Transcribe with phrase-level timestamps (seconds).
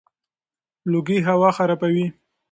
[0.91, 2.05] لوګي هوا خرابوي.